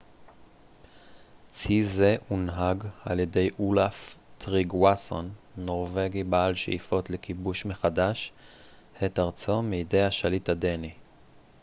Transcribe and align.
צי 1.49 1.83
זה 1.83 2.15
הונהג 2.27 2.83
על 3.05 3.19
ידי 3.19 3.49
אולאף 3.59 4.17
טריגוואסון 4.37 5.29
נורווגי 5.57 6.23
בעל 6.23 6.55
שאיפות 6.55 7.09
לכיבוש 7.09 7.65
מחדש 7.65 8.33
את 9.05 9.19
ארצו 9.19 9.61
מידי 9.61 10.01
השליט 10.03 10.49
הדני 10.49 10.93